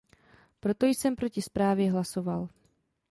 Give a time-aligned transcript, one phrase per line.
[0.59, 2.49] Proto jsem proti zprávě hlasoval.